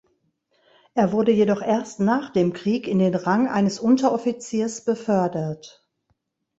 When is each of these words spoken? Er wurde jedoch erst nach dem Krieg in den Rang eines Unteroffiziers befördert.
Er 0.95 1.11
wurde 1.11 1.31
jedoch 1.31 1.61
erst 1.61 1.99
nach 1.99 2.31
dem 2.31 2.53
Krieg 2.53 2.87
in 2.87 2.97
den 2.97 3.13
Rang 3.13 3.47
eines 3.47 3.77
Unteroffiziers 3.79 4.83
befördert. 4.83 5.87